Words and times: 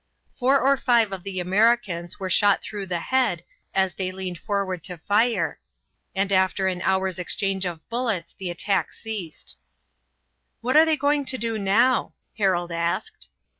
Four 0.39 0.59
or 0.59 0.77
five 0.77 1.11
of 1.11 1.21
the 1.21 1.39
Americans 1.39 2.19
were 2.19 2.27
shot 2.27 2.63
through 2.63 2.87
the 2.87 3.01
head 3.01 3.43
as 3.71 3.93
they 3.93 4.11
leaned 4.11 4.39
forward 4.39 4.83
to 4.85 4.97
fire, 4.97 5.59
and 6.15 6.31
after 6.31 6.67
an 6.67 6.81
hour's 6.81 7.19
exchange 7.19 7.67
of 7.67 7.87
bullets 7.87 8.33
the 8.33 8.49
attack 8.49 8.93
ceased. 8.93 9.57
"What 10.61 10.75
are 10.75 10.85
they 10.85 10.97
going 10.97 11.25
to 11.25 11.37
do 11.37 11.59
now?" 11.59 12.15
Harold 12.35 12.71
asked. 12.71 13.29